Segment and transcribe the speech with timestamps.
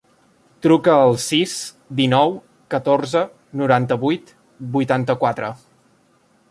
[0.65, 1.53] Truca al sis,
[1.99, 2.33] dinou,
[2.75, 3.23] catorze,
[3.63, 4.35] noranta-vuit,
[4.79, 5.55] vuitanta-quatre.